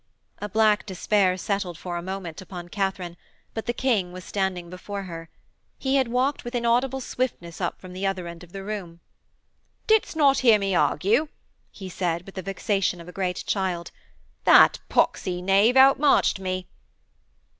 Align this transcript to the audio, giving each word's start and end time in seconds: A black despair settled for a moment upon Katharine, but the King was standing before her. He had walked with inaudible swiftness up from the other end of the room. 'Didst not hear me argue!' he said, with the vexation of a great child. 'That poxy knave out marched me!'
A 0.39 0.49
black 0.49 0.87
despair 0.87 1.37
settled 1.37 1.77
for 1.77 1.95
a 1.95 2.01
moment 2.01 2.41
upon 2.41 2.69
Katharine, 2.69 3.17
but 3.53 3.67
the 3.67 3.71
King 3.71 4.11
was 4.11 4.23
standing 4.25 4.67
before 4.67 5.03
her. 5.03 5.29
He 5.77 5.97
had 5.97 6.07
walked 6.07 6.43
with 6.43 6.55
inaudible 6.55 7.01
swiftness 7.01 7.61
up 7.61 7.79
from 7.79 7.93
the 7.93 8.07
other 8.07 8.25
end 8.25 8.43
of 8.43 8.51
the 8.51 8.63
room. 8.63 8.99
'Didst 9.85 10.15
not 10.15 10.39
hear 10.39 10.57
me 10.57 10.73
argue!' 10.73 11.27
he 11.69 11.87
said, 11.87 12.25
with 12.25 12.33
the 12.33 12.41
vexation 12.41 12.99
of 12.99 13.07
a 13.07 13.11
great 13.13 13.43
child. 13.45 13.91
'That 14.43 14.79
poxy 14.89 15.39
knave 15.39 15.77
out 15.77 15.99
marched 15.99 16.39
me!' 16.39 16.67